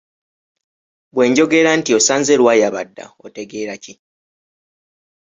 [1.13, 3.93] Bwe njogera nti osanze lwayaba dda otegeera ki?